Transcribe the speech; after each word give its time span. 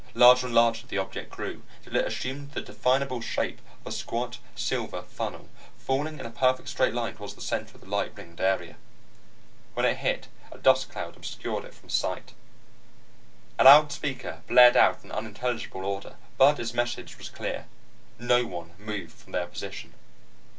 Larger 0.15 0.47
and 0.47 0.55
larger 0.55 0.87
the 0.87 0.97
object 0.97 1.29
grew, 1.29 1.61
until 1.85 1.95
it 2.01 2.07
assumed 2.07 2.53
the 2.53 2.61
definable 2.61 3.21
shape 3.21 3.61
of 3.85 3.85
a 3.85 3.91
squat 3.91 4.39
silver 4.55 5.03
funnel, 5.03 5.47
falling 5.77 6.19
in 6.19 6.25
a 6.25 6.31
perfect 6.31 6.69
straight 6.69 6.95
line 6.95 7.13
towards 7.15 7.35
the 7.35 7.39
center 7.41 7.75
of 7.75 7.81
the 7.81 7.87
light 7.87 8.11
ringed 8.17 8.41
area. 8.41 8.77
When 9.75 9.85
it 9.85 9.93
hit, 9.97 10.27
a 10.51 10.57
dust 10.57 10.89
cloud 10.89 11.15
obscured 11.17 11.65
it 11.65 11.75
from 11.75 11.89
sight. 11.89 12.33
A 13.59 13.63
loudspeaker 13.63 14.41
blared 14.47 14.75
out 14.75 15.03
an 15.03 15.11
unintelligible 15.11 15.85
order, 15.85 16.15
but 16.35 16.57
its 16.59 16.73
message 16.73 17.19
was 17.19 17.29
clear. 17.29 17.67
No 18.17 18.47
one 18.47 18.71
moved 18.79 19.13
from 19.13 19.33
their 19.33 19.45
position. 19.45 19.93